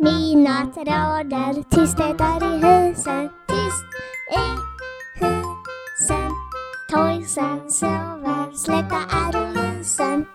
[0.00, 3.84] Mina rader, tysthet är i husen, tyst
[4.30, 4.46] i
[5.20, 6.30] husen.
[6.90, 10.26] Toysen sover, släcka är lysen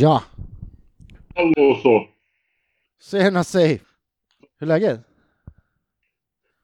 [0.00, 0.22] Ja,
[1.34, 2.08] Hallå så.
[3.10, 3.80] tjena säg.
[4.58, 5.00] Hur är läget?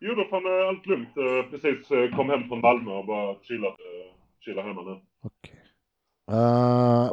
[0.00, 1.08] Jo då fan allt lugnt.
[1.16, 3.72] Eh, Precis eh, kom hem från Malmö och bara chillat.
[3.80, 4.14] eh,
[4.44, 5.00] Chillar hemma nu.
[5.22, 5.62] Okej.
[6.30, 7.12] Eh,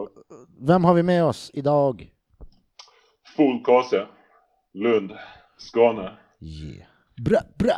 [0.60, 2.14] vem har vi med oss idag?
[3.36, 4.06] Full KC.
[4.74, 5.12] Lund.
[5.58, 6.18] Skåne.
[6.40, 6.88] Yeah.
[7.26, 7.74] Bra, bra.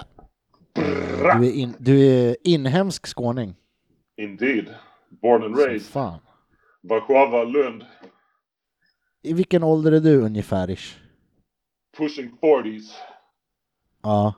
[1.40, 3.56] Du är, in, du är inhemsk skåning.
[4.18, 4.76] Indeed.
[5.22, 5.96] Born and raised.
[6.84, 7.86] Warszawa, Lund.
[9.26, 10.98] I vilken ålder är du ungefärish?
[11.98, 12.92] Pushing 40s.
[14.04, 14.34] Ja.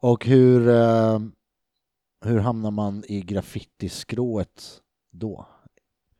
[0.00, 1.18] Och hur, eh,
[2.24, 5.46] hur hamnar man i graffitiskrået då?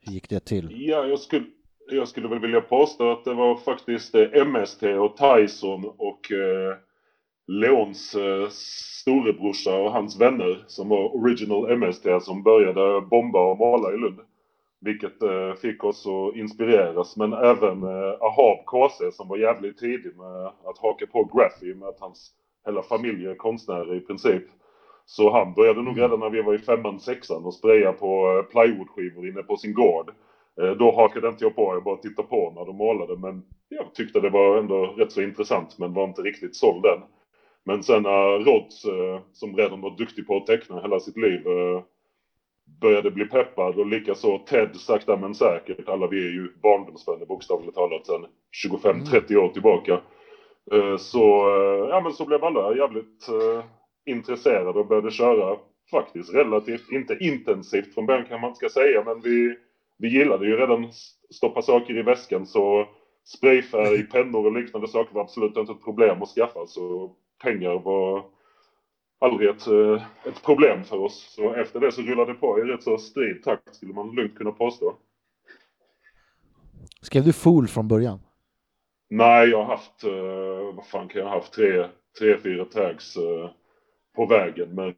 [0.00, 0.68] Hur gick det till?
[0.88, 1.46] Ja, jag skulle,
[1.90, 6.76] jag skulle väl vilja påstå att det var faktiskt eh, MST och Tyson och eh,
[7.46, 13.94] Leons eh, storebrorsa och hans vänner som var original MST som började bomba och måla
[13.94, 14.20] i Lund.
[14.80, 20.16] Vilket eh, fick oss att inspireras men även eh, Ahab KC som var jävligt tidig
[20.16, 22.30] med att haka på Graffy med att hans
[22.66, 24.44] hela familj är konstnärer i princip.
[25.04, 28.42] Så han började nog redan när vi var i femman, sexan och spraya på eh,
[28.42, 30.10] plywoodskivor inne på sin gård.
[30.60, 33.94] Eh, Då hakade inte jag på, jag bara tittade på när de målade men jag
[33.94, 37.02] tyckte det var ändå rätt så intressant men var inte riktigt såld än.
[37.64, 41.46] Men sen när Rods, eh, som redan var duktig på att teckna hela sitt liv,
[41.46, 41.82] eh,
[42.80, 47.74] började bli peppad och likaså Ted sakta men säkert, alla vi är ju barndomsvänner bokstavligt
[47.74, 48.26] talat sedan
[48.66, 50.00] 25-30 år tillbaka.
[50.72, 53.64] Eh, Så, eh, ja men så blev alla jävligt eh,
[54.06, 55.56] intresserade och började köra
[55.90, 59.56] faktiskt relativt, inte intensivt från början kan man ska säga, men vi,
[59.98, 60.92] vi gillade ju redan
[61.34, 62.88] stoppa saker i väskan så
[63.24, 68.24] sprayfärg, pennor och liknande saker var absolut inte ett problem att skaffa så pengar var
[69.20, 71.34] aldrig ett, eh, ett problem för oss.
[71.34, 74.34] Så efter det så rullade det på i rätt så strid takt skulle man lugnt
[74.34, 74.96] kunna påstå.
[77.02, 78.20] Skrev du Fool från början?
[79.08, 81.86] Nej, jag har haft, eh, vad fan kan jag ha haft, tre,
[82.18, 83.50] tre fyra tags eh,
[84.16, 84.74] på vägen.
[84.74, 84.94] Men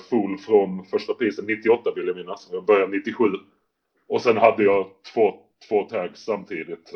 [0.00, 2.48] full från första prisen 98 vill jag minnas.
[2.52, 3.24] Jag började 97.
[4.08, 5.34] Och sen hade jag två,
[5.68, 6.92] två tags samtidigt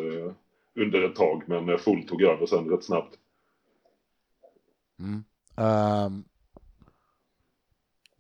[0.74, 1.42] under ett tag.
[1.46, 3.18] Men full tog över sen rätt snabbt.
[4.98, 5.24] Mm.
[5.56, 6.24] Ehm,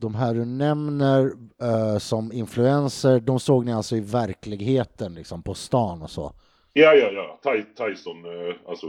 [0.02, 1.32] de här du nämner
[1.62, 6.32] eh, som influencer, de såg ni alltså i verkligheten, liksom på stan och så?
[6.72, 7.40] Ja, ja, ja.
[7.42, 8.86] Ty Tyson, eh, alltså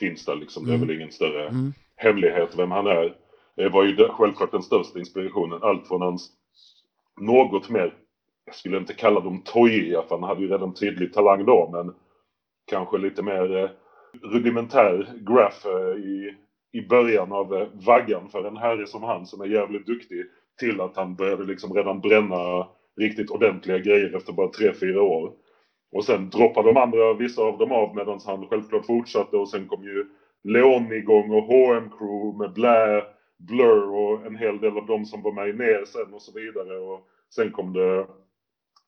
[0.00, 0.64] finns där liksom.
[0.64, 0.86] Det är Mm.
[0.88, 1.72] väl ingen större Mm.
[1.96, 3.14] hemlighet vem han är.
[3.56, 5.58] Det var ju självklart den största inspirationen.
[5.62, 6.30] Allt från hans
[7.20, 7.94] något mer,
[8.46, 11.94] jag skulle inte kalla dem tojiga för han hade ju redan tydlig talang då, men
[12.70, 13.70] kanske lite mer eh,
[14.22, 15.14] rudimentär
[15.66, 16.34] eh, i,
[16.72, 20.24] i början av vaggan för en herre som han som är jävligt duktig
[20.60, 22.68] till att han började liksom redan bränna
[23.00, 25.32] riktigt ordentliga grejer efter bara tre fyra år.
[25.92, 29.68] Och sen droppade de andra, vissa av dem av medan han självklart fortsatte och sen
[29.68, 30.06] kom ju
[30.44, 33.02] Leon igång och H&M Crew med Blä,
[33.38, 36.78] Blur och en hel del av dem som var med ner sen och så vidare.
[36.78, 38.06] Och sen kom det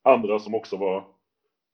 [0.05, 1.05] andra som också var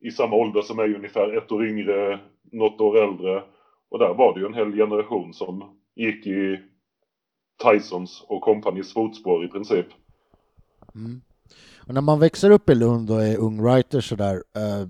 [0.00, 2.20] i samma ålder som mig ungefär ett år yngre,
[2.53, 3.42] något år äldre.
[3.91, 6.59] Och där var det ju en hel generation som gick i
[7.62, 9.86] Tysons och kompanjs fotspår i princip.
[10.94, 11.20] Mm.
[11.86, 14.88] Och när man växer upp i Lund och är ung writer sådär, eh,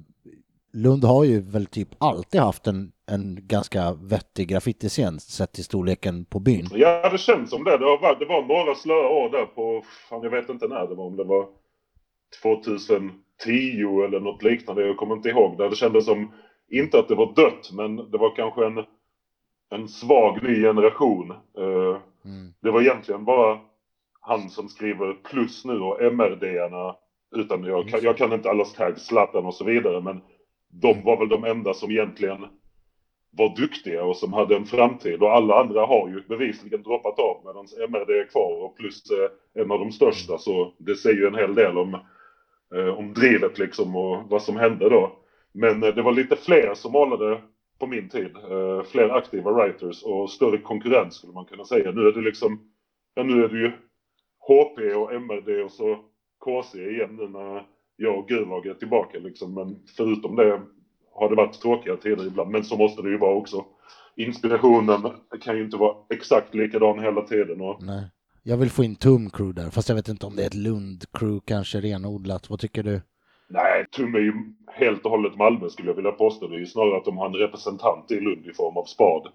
[0.72, 6.24] Lund har ju väl typ alltid haft en, en ganska vettig graffitiscen sett till storleken
[6.24, 6.68] på byn.
[6.74, 7.78] Ja, det känns som det.
[7.78, 11.04] Det var, det var några slöa år där på, jag vet inte när det var,
[11.04, 11.46] om det var
[12.42, 13.10] 2010
[14.06, 14.86] eller något liknande.
[14.86, 15.58] Jag kommer inte ihåg.
[15.58, 16.32] Där det kändes som,
[16.70, 18.84] inte att det var dött, men det var kanske en,
[19.70, 21.30] en svag ny generation.
[21.30, 22.52] Eh, Mm.
[22.62, 23.60] det var egentligen bara
[24.20, 26.96] han som skriver plus nu och MRD-arna.
[27.36, 30.20] Utan jag, kan- jag kan inte allas tags, Zlatan och så vidare, men
[30.68, 32.46] de var väl de enda som egentligen
[33.30, 37.42] var duktiga och som hade en framtid och alla andra har ju bevisligen droppat av
[37.44, 41.26] medan MRD är kvar och plus eh, en av de största så det säger ju
[41.26, 41.94] en hel del om,
[42.74, 45.12] eh, om drivet liksom och vad som hände då.
[45.52, 47.40] Men eh, det var lite fler som målade
[47.82, 51.90] på min tid, eh, fler aktiva writers och större konkurrens skulle man kunna säga.
[51.90, 52.60] Nu är det liksom,
[53.14, 53.72] ja nu är det ju
[54.48, 55.98] HP och MRD och så
[56.44, 59.54] KC igen nu när jag och Gulag är tillbaka liksom.
[59.54, 60.60] Men förutom det
[61.12, 62.50] har det varit tråkiga tider ibland.
[62.50, 63.64] Men så måste det ju vara också.
[64.16, 67.60] Inspirationen kan ju inte vara exakt likadan hela tiden.
[67.60, 67.82] Och...
[67.82, 68.04] Nej.
[68.42, 70.54] Jag vill få in Tum Crew där, fast jag vet inte om det är ett
[70.54, 72.50] Lund-crew kanske renodlat.
[72.50, 73.00] Vad tycker du?
[73.82, 74.32] Nej, Tum är ju
[74.72, 76.48] helt och hållet Malmö skulle jag vilja påstå.
[76.48, 79.32] Det är ju snarare att de har en representant i Lund i form av Spad.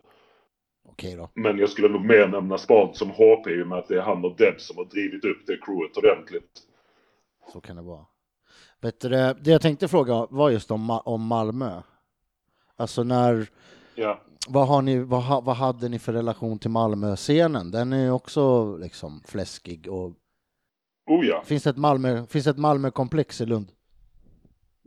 [0.90, 1.30] Okej då.
[1.34, 4.02] Men jag skulle nog mer nämna Spad som HP i och med att det är
[4.02, 6.60] han och Deb som har drivit upp det crewet ordentligt.
[7.54, 8.06] Så kan det vara.
[8.82, 11.82] Vet du, det jag tänkte fråga var just om, om Malmö.
[12.76, 13.48] Alltså när,
[13.96, 14.22] Ja.
[14.48, 17.72] vad, har ni, vad, ha- vad hade ni för relation till Malmö-scenen?
[17.72, 20.14] Den är ju också liksom fläskig och
[21.10, 23.72] Oh ja, finns det ett Malmö, finns det ett Malmö-komplex i Lund?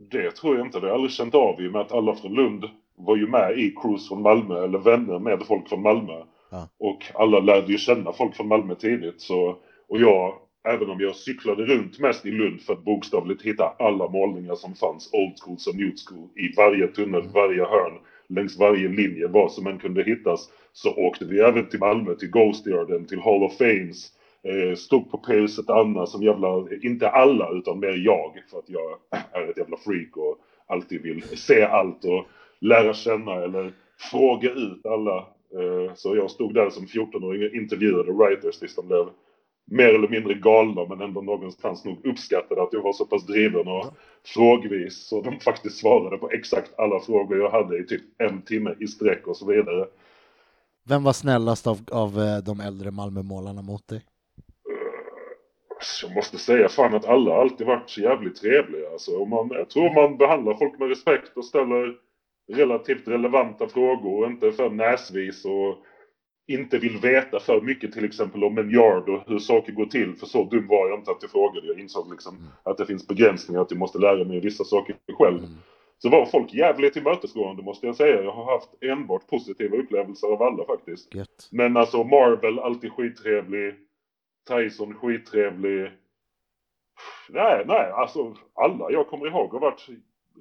[0.09, 0.79] Det tror jag inte.
[0.79, 2.65] Det har jag aldrig känt av i och med att alla från Lund
[2.95, 6.23] var ju med i crews från Malmö eller vänner med folk från Malmö.
[6.51, 6.69] Ja.
[6.79, 9.21] Och alla lärde ju känna folk från Malmö tidigt.
[9.21, 9.57] Så,
[9.89, 10.33] och jag,
[10.63, 14.75] även om jag cyklade runt mest i Lund för att bokstavligt hitta alla målningar som
[14.75, 17.99] fanns, old school som new school, i varje tunnel, varje hörn,
[18.29, 22.29] längs varje linje, vad som än kunde hittas, så åkte vi även till Malmö, till
[22.29, 24.11] Ghost Garden, till Hall of Fames,
[24.77, 28.91] stod på ett Anna som jävla, inte alla utan mer jag, för att jag
[29.31, 32.25] är ett jävla freak och alltid vill se allt och
[32.59, 33.73] lära känna eller
[34.11, 35.17] fråga ut alla.
[35.53, 39.09] Eh, så jag stod där som 14-åring och intervjuade writers tills de blev
[39.65, 43.67] mer eller mindre galna men ändå någonstans nog uppskattade att jag var så pass driven
[43.67, 43.85] och
[44.25, 48.75] frågvis så de faktiskt svarade på exakt alla frågor jag hade i typ en timme
[48.79, 49.87] i sträck och så vidare.
[50.83, 54.01] Vem var snällast av, av eh, de äldre Malmömålarna mot dig?
[56.03, 58.89] Jag måste säga fan att alla alltid varit så jävligt trevliga.
[58.91, 61.95] Alltså, man, jag tror man behandlar folk med respekt och ställer
[62.53, 65.77] relativt relevanta frågor och inte för näsvis och
[66.47, 70.15] inte vill veta för mycket till exempel om en yard och hur saker går till.
[70.15, 71.67] För så dum var jag inte att jag frågade.
[71.67, 75.39] Jag insåg liksom att det finns begränsningar, att jag måste lära mig vissa saker själv.
[75.97, 78.21] Så var folk jävligt tillmötesgående måste jag säga.
[78.21, 81.15] Jag har haft enbart positiva upplevelser av alla faktiskt.
[81.15, 81.49] Gött.
[81.51, 83.75] Men alltså Marvel alltid skittrevlig.
[84.47, 85.91] Tyson skittrevlig.
[87.29, 89.87] Nej, nej, alltså alla jag kommer ihåg har varit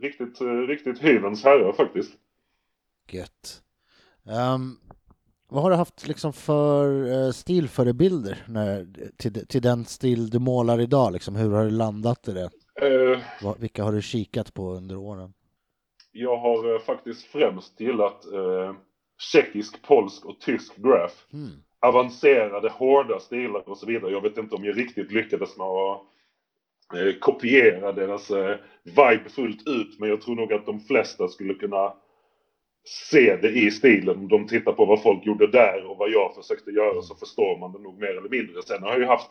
[0.00, 2.12] riktigt, eh, riktigt hyvens herrar faktiskt.
[3.10, 3.62] Gött.
[4.26, 4.76] Ehm,
[5.48, 8.86] vad har du haft liksom för uh, stilförebilder när,
[9.16, 11.12] till, till den stil du målar idag?
[11.12, 12.50] Liksom, hur har du landat i det?
[12.82, 15.32] Eh, Vad, vilka har du kikat på under åren?
[16.12, 18.74] jag har eh, faktiskt främst gillat eh,
[19.32, 21.14] tjeckisk, polsk och tysk graph.
[21.30, 21.62] Hmm.
[21.80, 24.12] Avancerade, hårda stilar och så vidare.
[24.12, 26.00] Jag vet inte om jag riktigt lyckades med att
[26.94, 31.54] eh, kopiera deras eh, vibe fullt ut, men jag tror nog att de flesta skulle
[31.54, 31.92] kunna
[32.84, 34.18] se det i stilen.
[34.18, 37.58] Om de tittar på vad folk gjorde där och vad jag försökte göra så förstår
[37.58, 38.62] man det nog mer eller mindre.
[38.62, 39.30] Sen har jag ju haft,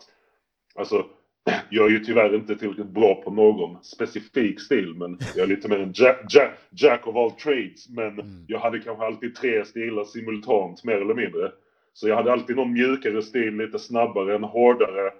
[0.74, 1.06] alltså
[1.70, 5.68] jag är ju tyvärr inte tillräckligt bra på någon specifik stil, men jag är lite
[5.68, 7.88] mer en jack, jack, jack of all trades.
[7.88, 11.52] Men jag hade kanske alltid tre stilar simultant, mer eller mindre.
[11.92, 15.12] Så jag hade alltid någon mjukare stil, lite snabbare, en hårdare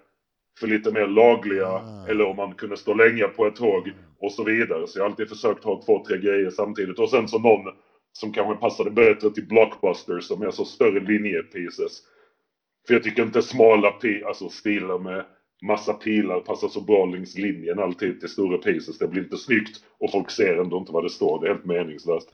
[0.61, 2.06] för lite mer lagliga, Ah.
[2.09, 4.87] eller om man kunde stå länge på ett tåg och så vidare.
[4.87, 6.99] Så jag har alltid försökt ha två, tre grejer samtidigt.
[6.99, 7.75] Och sen så någon
[8.12, 12.02] som kanske passade bättre till blockbusters, som är så större linjepieces.
[12.87, 13.92] För jag tycker inte smala
[14.26, 15.25] alltså stilar med
[15.62, 18.99] massa pilar passar så bra längs linjen alltid till stora pieces.
[18.99, 21.40] Det blir inte snyggt och folk ser ändå inte vad det står.
[21.40, 22.28] Det är helt meningslöst.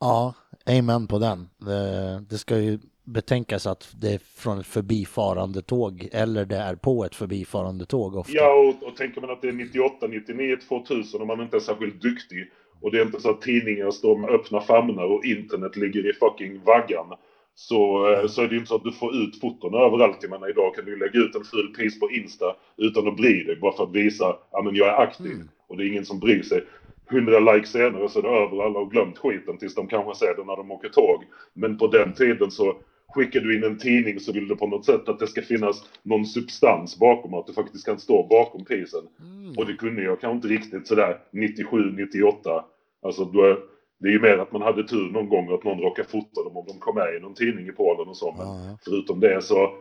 [0.00, 0.34] Ja,
[0.66, 1.48] amen på den.
[1.58, 6.74] Det, det ska ju betänkas att det är från ett förbifarande tåg eller det är
[6.74, 8.32] på ett förbifarande tåg ofta.
[8.32, 11.60] Ja, och, och tänker man att det är 98, 99, 2000 och man inte är
[11.60, 15.76] särskilt duktig och det är inte så att tidningar står med öppna famnar och internet
[15.76, 17.06] ligger i fucking vaggan.
[17.54, 20.18] Så, eh, så är det ju inte så att du får ut foton överallt.
[20.20, 23.44] Jag menar, idag kan du lägga ut en ful piece på Insta utan att bry
[23.44, 25.32] dig bara för att visa att ja, men jag är aktiv.
[25.32, 25.48] Mm.
[25.68, 26.64] Och det är ingen som bryr sig.
[27.10, 30.36] 100 likes senare så är det över alla och glömt skiten tills de kanske ser
[30.36, 31.24] det när de åker tåg.
[31.52, 32.76] Men på den tiden så
[33.16, 35.84] skickar du in en tidning så vill du på något sätt att det ska finnas
[36.02, 39.08] någon substans bakom, att du faktiskt kan stå bakom pisen.
[39.20, 39.54] Mm.
[39.56, 42.64] Och det kunde jag kanske inte riktigt sådär 97, 98.
[43.02, 43.58] Alltså då
[43.98, 46.56] det är ju mer att man hade tur någon gång att någon råkade fota dem
[46.56, 48.34] om de kom med i någon tidning i Polen och så.
[48.38, 48.78] Men ja.
[48.84, 49.74] förutom det så,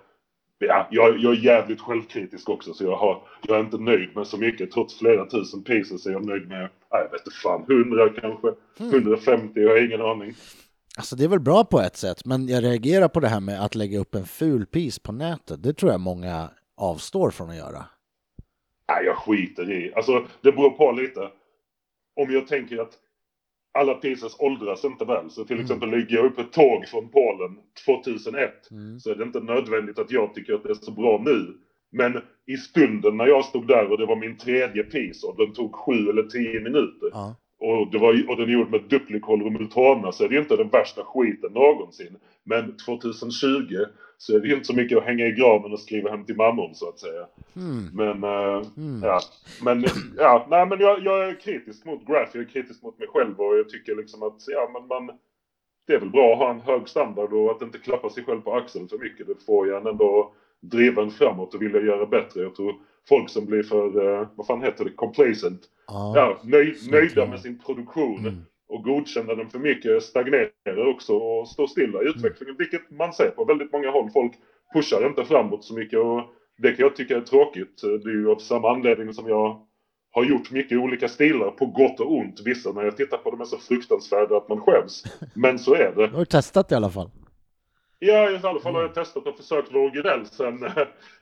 [0.59, 4.27] ja, jag, jag är jävligt självkritisk också så jag, har, jag är inte nöjd med
[4.27, 4.71] så mycket.
[4.71, 9.59] Trots flera tusen pieces är jag nöjd med, jag vet inte fan, 100 kanske, 150,
[9.59, 10.33] jag har ingen aning.
[10.97, 13.63] Alltså det är väl bra på ett sätt, men jag reagerar på det här med
[13.65, 15.63] att lägga upp en ful piece på nätet.
[15.63, 17.85] Det tror jag många avstår från att göra.
[18.91, 19.93] Nej, jag skiter i.
[19.95, 21.19] Alltså, det beror på lite.
[22.21, 22.93] Om jag tänker att
[23.77, 25.29] alla pieces åldras inte väl.
[25.31, 25.65] Så till Mm.
[25.65, 28.99] exempel ligger jag upp ett tåg från Polen 2001 Mm.
[28.99, 31.57] så är det inte nödvändigt att jag tycker att det är så bra nu.
[31.91, 35.53] Men i stunden när jag stod där och det var min tredje piece och den
[35.53, 37.35] tog sju eller tio minuter Ja.
[37.59, 40.41] Och, det var, och den är gjord med duplikol och multana så är det ju
[40.41, 42.17] inte den värsta skiten någonsin.
[42.43, 43.85] Men 2020
[44.17, 46.35] så är det ju inte så mycket att hänga i graven och skriva hem till
[46.35, 47.27] mammon så att säga.
[47.55, 47.89] Mm.
[47.93, 49.03] Men, eh, Mm.
[49.03, 49.19] ja.
[49.63, 49.85] Men,
[50.17, 53.39] ja, nej men jag, jag är kritisk mot Graph, jag är kritisk mot mig själv
[53.41, 55.17] och jag tycker liksom att, ja men man,
[55.87, 58.41] det är väl bra att ha en hög standard och att inte klappa sig själv
[58.41, 59.27] på axeln för mycket.
[59.27, 62.41] Det får ju en ändå driva en framåt och vilja göra bättre.
[62.41, 62.75] Jag tror
[63.09, 66.13] folk som blir för, eh, vad fan heter det, complacent, Ja.
[66.15, 68.35] ja, nöj, nöjda med sin produktion Mm.
[68.69, 73.29] och godkänna den för mycket stagnerar också och står stilla i utvecklingen, vilket man ser
[73.29, 74.09] på väldigt många håll.
[74.13, 74.31] Folk
[74.73, 76.21] pushar inte framåt så mycket och
[76.57, 77.81] det kan jag tycka är tråkigt.
[77.81, 79.61] Det är ju av samma anledning som jag
[80.11, 82.41] har gjort mycket olika stilar på gott och ont.
[82.45, 85.03] Vissa när jag tittar på dem är så fruktansvärda att man skäms.
[85.35, 86.07] Men så är det.
[86.07, 87.09] Du har testat i alla fall.
[87.99, 90.25] Ja, i alla fall har jag testat och försökt vara originell.
[90.25, 90.71] Sen eh,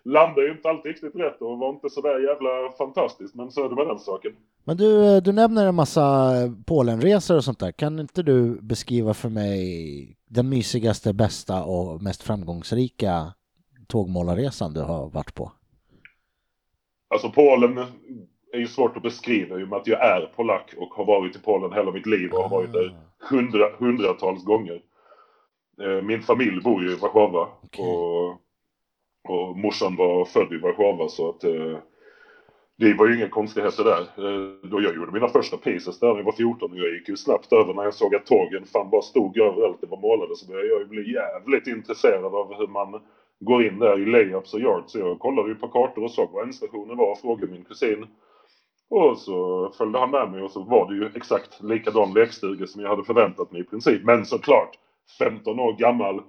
[0.04, 3.36] landar ju inte alltid riktigt rätt och var inte sådär jävla fantastiskt.
[3.36, 4.32] Men så är det med den saken.
[4.64, 6.32] Men du, eh, du nämner en massa
[6.66, 7.72] Polenresor och sånt där.
[7.72, 13.34] Kan inte du beskriva för mig den mysigaste, bästa och mest framgångsrika
[13.88, 15.52] tågmålarresan du har varit på?
[17.10, 17.78] Alltså Polen
[18.54, 21.36] är ju svårt att beskriva i och med att jag är polack och har varit
[21.36, 22.96] i Polen hela mitt liv och har varit där
[23.30, 24.82] hundra, hundratals gånger.
[25.82, 27.86] Eh, Min familj bor ju i Warszawa Okej.
[27.86, 28.30] och,
[29.30, 31.78] och morsan var född i Warszawa så att eh,
[32.78, 34.02] det var ju inga konstigheter där.
[34.02, 37.10] Eh, Då jag gjorde mina första pieces där när jag var 14 och jag gick
[37.10, 40.36] ju snabbt över när jag såg att tågen fan bara stod överallt det var målade
[40.36, 43.02] så började jag ju bli jävligt intresserad av hur man
[43.40, 44.92] går in där i layups och yards.
[44.92, 48.08] Så jag kollade ju på kartor och såg var ändstationen var och frågade min kusin.
[48.90, 52.82] Och så följde han med mig och så var det ju exakt likadan lekstuga som
[52.82, 54.04] jag hade förväntat mig i princip.
[54.04, 54.78] Men såklart,
[55.20, 56.22] 15 år gammal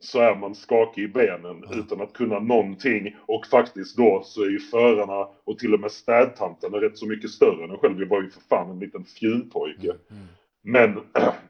[0.00, 3.16] så är man skakig i benen utan att kunna någonting.
[3.26, 7.06] Och faktiskt då så är ju förarna och till och med städtanten är rätt så
[7.06, 8.00] mycket större än en själv.
[8.00, 9.94] Jag var ju för fan en liten fjunpojke.
[10.62, 11.00] Men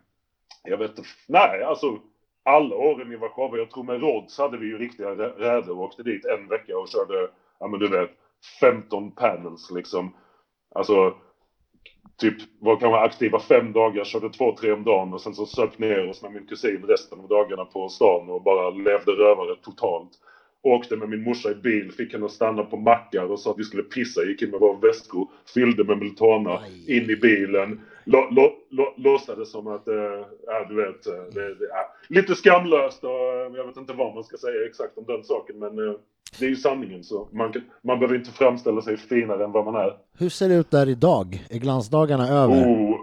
[0.64, 1.98] jag vet inte, nej alltså
[2.42, 5.82] alla åren i Warszawa, jag tror med Rhodes hade vi ju riktiga rä- räder och
[5.82, 8.10] åkte dit en vecka och körde, ja men du vet,
[8.60, 10.14] 15 panels liksom.
[10.74, 11.14] Alltså,
[12.20, 15.78] typ var kanske aktiva fem dagar, körde två, tre om dagen och sen så söp
[15.78, 20.10] ner oss med min kusin resten av dagarna på stan och bara levde rövare totalt.
[20.62, 23.58] Åkte med min morsa i bil, fick henne att stanna på mackar och sa att
[23.58, 26.96] vi skulle pissa, gick in med våra väskor, fyllde med Miltana, Aj.
[26.98, 27.80] in i bilen.
[28.04, 32.34] Lå, lå, lå, låtsades som att, eh, ja du vet, eh, det, det, ja, lite
[32.34, 35.78] skamlöst och eh, jag vet inte vad man ska säga exakt om den saken men
[36.38, 37.52] det är ju sanningen så man,
[37.84, 39.96] man behöver inte framställa sig finare än vad man är.
[40.18, 41.44] Hur ser det ut där idag?
[41.50, 42.54] Är glansdagarna över?
[42.54, 42.96] Oh,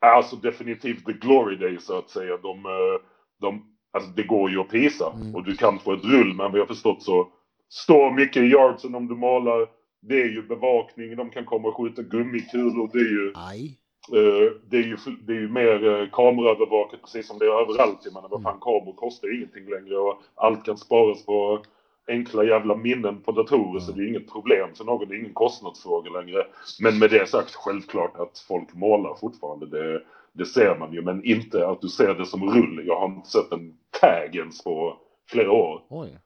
[0.00, 2.36] alltså definitivt the glory days så att säga.
[2.36, 3.00] De, eh,
[3.40, 3.62] de,
[3.92, 5.34] alltså det går ju att pisa Mm.
[5.34, 7.28] och du kan få ett rull men vad jag har förstått så
[7.68, 9.66] står mycket i yardsen om du målar.
[10.02, 12.90] Det är ju bevakning, de kan komma och skjuta gummikulor.
[12.92, 13.78] Det är ju, Aj.
[14.12, 14.96] eh, det är ju,
[15.26, 17.98] det är ju mer eh, kameraövervakat precis som det är överallt.
[18.04, 21.62] Jag menar vad fan kameror kostar ingenting längre och allt kan sparas på
[22.10, 25.34] enkla jävla minnen på datorer så det är inget problem för någon, det är ingen
[25.34, 26.46] kostnadsfråga längre.
[26.80, 30.02] Men med det sagt, självklart att folk målar fortfarande, det,
[30.32, 32.82] det ser man ju, men inte att du ser det som rull.
[32.86, 34.96] Jag har inte sett en tag ens på
[35.30, 35.82] flera år.
[35.88, 36.18] Oj.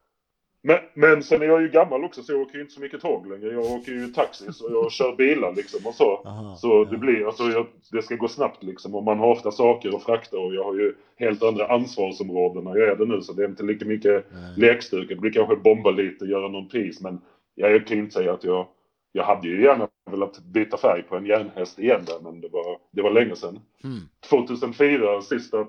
[0.67, 3.01] Men, men sen är jag ju gammal också så jag åker ju inte så mycket
[3.01, 3.53] tåg längre.
[3.53, 6.21] Jag åker ju taxi så jag kör bilar liksom och så.
[6.25, 6.91] Aha, Så ja.
[6.91, 10.03] det blir, alltså jag, det ska gå snabbt liksom och man har ofta saker att
[10.03, 13.43] frakta och jag har ju helt andra ansvarsområden när jag är det nu så det
[13.43, 14.25] är inte lika mycket
[14.57, 14.79] Nej.
[15.07, 17.21] Det blir kanske bomba lite, göra någon pris men
[17.55, 18.67] jag kan ju inte säga att jag,
[19.11, 22.77] jag hade ju gärna velat byta färg på en järnhäst igen där men det var,
[22.91, 23.59] det var länge sedan.
[23.83, 23.99] Mm.
[24.29, 25.67] 2004, sista,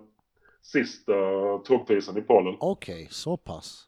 [0.62, 1.12] sista
[1.64, 2.56] tågprisen i Polen.
[2.60, 3.86] Okej, så pass.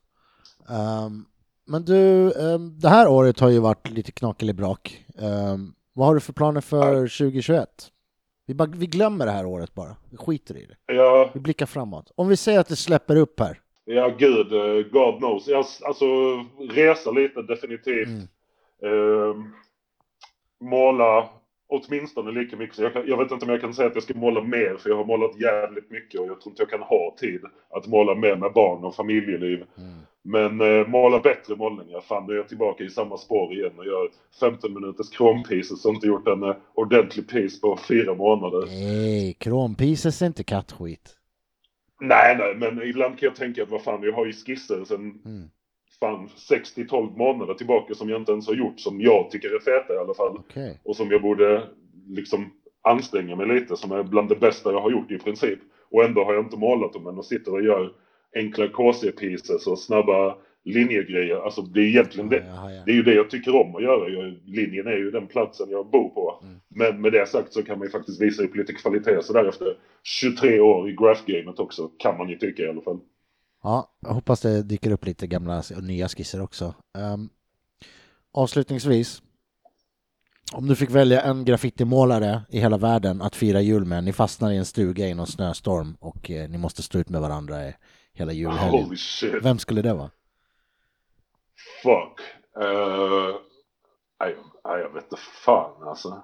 [0.70, 1.24] Ehm,
[1.66, 5.04] men du, ehm, det här året har ju varit lite knakelibrak.
[5.18, 7.68] Um, vad har du för planer för 2021?
[8.46, 9.96] Vi, bara, vi glömmer det här året bara.
[10.10, 10.94] Vi skiter i det.
[10.94, 12.12] Ja, Vi blickar framåt.
[12.14, 13.60] Om vi säger att det släpper upp här.
[13.84, 15.48] ja gud, eh, God knows.
[15.48, 16.04] Jag, alltså
[16.70, 18.08] resa lite definitivt.
[18.08, 18.28] Mm.
[18.82, 19.52] Ehm,
[20.60, 21.28] måla
[21.68, 22.76] åtminstone lika mycket.
[22.76, 24.76] Så jag, kan, jag vet inte om jag kan säga att jag ska måla mer
[24.76, 27.86] för jag har målat jävligt mycket och jag tror inte jag kan ha tid att
[27.86, 29.64] måla mer med barn och familjeliv.
[29.78, 29.98] Mm.
[30.22, 32.00] Men eh, måla bättre målningar.
[32.00, 34.08] Fan, nu är jag tillbaka i samma spår igen och gör
[34.40, 38.66] 15 minuters krompieces och inte gjort en eh, ordentlig piece på fyra månader.
[38.66, 41.14] Nej, krompieces är inte kattskit.
[42.00, 45.20] Nej, nej, men ibland kan jag tänka att vad fan, jag har ju skisser sen
[45.24, 45.50] Mm.
[46.00, 49.94] Fan 6-12 månader tillbaka som jag inte ens har gjort, som jag tycker är feta
[49.94, 50.36] i alla fall.
[50.38, 50.80] Okej.
[50.84, 51.62] Och som jag borde
[52.08, 52.50] liksom
[52.82, 55.58] anstränga mig lite, som är bland det bästa jag har gjort i princip.
[55.90, 57.92] Och ändå har jag inte målat dem än och sitter och gör
[58.34, 61.36] enkla KC-pieces och snabba linjegrejer.
[61.36, 62.44] Alltså det är egentligen det.
[62.46, 62.82] Jaha, ja.
[62.86, 64.08] Det är ju det jag tycker om att göra.
[64.08, 66.40] Jag, linjen är ju den platsen jag bor på.
[66.42, 66.56] Mm.
[66.68, 69.48] Men med det sagt så kan man ju faktiskt visa upp lite kvalitet så där
[69.48, 71.90] efter 23 år i graph-gamet också.
[71.98, 73.00] Kan man ju tycka i alla fall.
[73.62, 76.74] Ja, jag hoppas det dyker upp lite gamla och nya skisser också.
[76.98, 77.30] Um,
[78.32, 79.22] avslutningsvis,
[80.52, 84.50] om du fick välja en graffitimålare i hela världen att fira jul med, ni fastnar
[84.50, 87.74] i en stuga i någon snöstorm och eh, ni måste stå ut med varandra i
[88.12, 88.96] hela julhelgen.
[89.42, 90.10] Vem skulle det vara?
[91.82, 92.20] Fuck.
[92.64, 93.36] Uh,
[94.20, 96.22] nej, nej, jag vet inte fan alltså.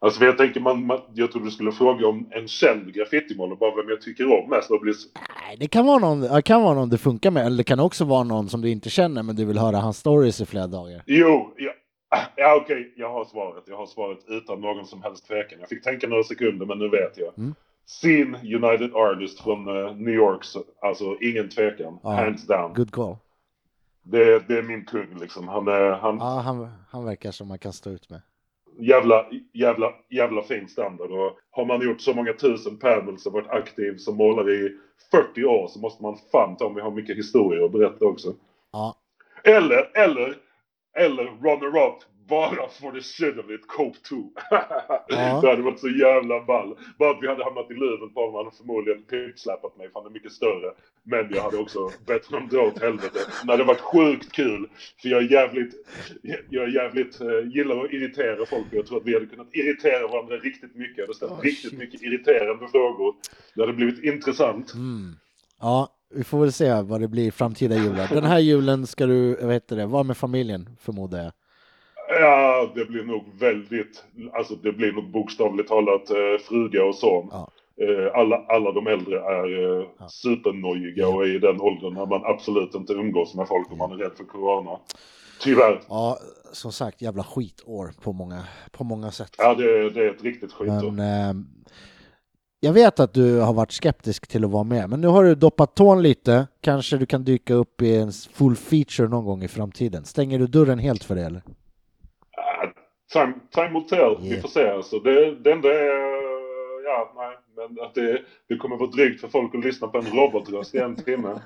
[0.00, 3.76] Alltså jag tänker man, man, jag trodde du skulle fråga om en känd graffitimålare, bara
[3.76, 4.94] vem jag tycker om mest och blir
[5.46, 7.80] Nej, det kan vara någon, det kan vara någon du funkar med, eller det kan
[7.80, 10.66] också vara någon som du inte känner men du vill höra hans stories i flera
[10.66, 11.02] dagar.
[11.06, 11.72] Jo, ja,
[12.36, 13.64] ja okej, jag har svaret.
[13.66, 15.60] Jag har svaret utan någon som helst tvekan.
[15.60, 17.38] Jag fick tänka några sekunder men nu vet jag.
[17.38, 17.54] Mm.
[17.86, 21.98] Sin United Artist från eh, New York, så, alltså ingen tvekan.
[22.02, 22.10] Ja.
[22.10, 22.74] Hands down.
[22.74, 23.16] Good call.
[24.02, 25.48] Det, det är min kung liksom.
[25.48, 28.20] Han är, han, Ja, han, han verkar som man kan stå ut med.
[28.78, 31.10] Jävla, jävla, jävla fin standard.
[31.10, 34.76] Och har man gjort så många tusen panels och varit aktiv som målare i
[35.10, 38.34] 40 år så måste man fan ta mig ha mycket historia att berätta också.
[38.72, 38.96] Ja,
[39.44, 40.36] Eller, eller,
[40.96, 44.16] eller runner-up bara for the shit of it, Cope 2.
[45.08, 45.40] Ja.
[45.42, 46.76] Det hade varit så jävla ball.
[46.98, 50.06] Bara att vi hade hamnat i luven på honom hade förmodligen pip-slappat mig, för han
[50.10, 50.70] är mycket större.
[51.02, 53.18] Men jag hade också bett honom dra åt helvete.
[53.44, 54.68] Det hade varit sjukt kul,
[55.02, 55.72] för jag är jävligt,
[56.50, 60.08] jag är jävligt, eh, gillar att irritera folk jag tror att vi hade kunnat irritera
[60.08, 60.98] varandra riktigt mycket.
[60.98, 61.78] Jag hade ställt Oh, riktigt shit.
[61.78, 63.14] mycket irriterande frågor.
[63.54, 64.74] Det hade blivit intressant.
[64.74, 65.12] mm.
[65.60, 68.08] ja, vi får väl se vad det blir framtida jular.
[68.08, 71.32] Den här julen ska du, vad heter det, vara med familjen förmodar jag.
[72.08, 76.16] Ja, det blir nog väldigt, alltså det blir nog bokstavligt talat eh,
[76.48, 77.28] fruga och son.
[77.32, 77.50] Ja.
[77.82, 80.08] Eh, alla, alla de äldre är eh, Ja.
[80.08, 83.92] supernojiga och är i den åldern när man absolut inte umgås med folk om man
[83.92, 84.78] är rädd för corona.
[85.40, 85.80] Tyvärr.
[85.88, 86.18] Ja,
[86.52, 89.34] som sagt, jävla skitår på många, på många sätt.
[89.38, 90.90] Ja, det, det är ett riktigt skitår.
[90.90, 91.42] Men eh,
[92.60, 95.34] jag vet att du har varit skeptisk till att vara med, men nu har du
[95.34, 96.46] doppat tån lite.
[96.60, 100.04] Kanske du kan dyka upp i en full feature någon gång i framtiden.
[100.04, 101.42] Stänger du dörren helt för det eller?
[103.12, 104.16] Time, time will tell.
[104.20, 104.40] Vi Yeah.
[104.42, 104.98] får se alltså.
[104.98, 109.54] Det, det enda är, ja, nej, men att det, det kommer vara drygt för folk
[109.54, 111.40] att lyssna på en robotröst i en timme.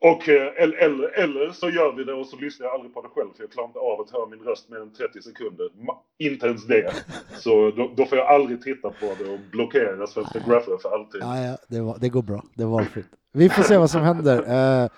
[0.00, 3.02] Och eh, eller, eller, eller så gör vi det och så lyssnar jag aldrig på
[3.02, 5.64] det själv för jag klarar inte av att höra min röst mer än 30 sekunder.
[5.64, 6.92] Ma- Inte ens det.
[7.38, 11.20] Så då, då får jag aldrig titta på det och blockera Svenska Graffare för alltid.
[11.22, 12.42] Ja, ja det, var, det går bra.
[12.54, 13.06] Det var valfritt.
[13.32, 14.38] Vi får se vad som händer.
[14.82, 14.88] Eh,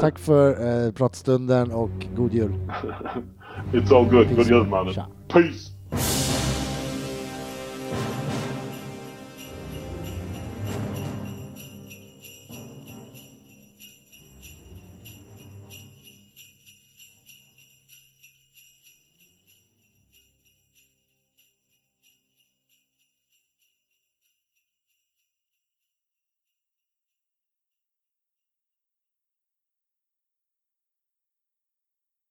[0.00, 0.50] tack för
[0.86, 2.52] eh, pratstunden och god jul.
[3.72, 4.28] It's all good.
[4.36, 4.48] God Peace.
[4.48, 4.94] jul mannen.
[4.94, 5.08] Tja.
[5.28, 5.75] Peace!